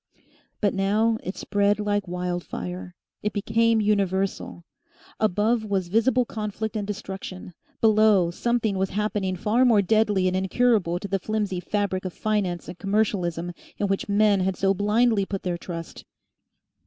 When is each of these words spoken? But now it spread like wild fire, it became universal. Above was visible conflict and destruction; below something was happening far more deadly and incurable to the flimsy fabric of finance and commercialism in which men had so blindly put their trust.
But 0.61 0.73
now 0.73 1.19
it 1.21 1.37
spread 1.37 1.79
like 1.79 2.07
wild 2.07 2.43
fire, 2.43 2.95
it 3.21 3.33
became 3.33 3.79
universal. 3.79 4.65
Above 5.19 5.63
was 5.63 5.89
visible 5.89 6.25
conflict 6.25 6.75
and 6.75 6.87
destruction; 6.87 7.53
below 7.81 8.31
something 8.31 8.79
was 8.79 8.89
happening 8.89 9.35
far 9.35 9.63
more 9.63 9.83
deadly 9.83 10.27
and 10.27 10.35
incurable 10.35 10.97
to 10.97 11.07
the 11.07 11.19
flimsy 11.19 11.59
fabric 11.59 12.03
of 12.03 12.13
finance 12.13 12.67
and 12.67 12.79
commercialism 12.79 13.51
in 13.77 13.85
which 13.85 14.09
men 14.09 14.39
had 14.39 14.55
so 14.57 14.73
blindly 14.73 15.23
put 15.23 15.43
their 15.43 15.59
trust. 15.59 16.03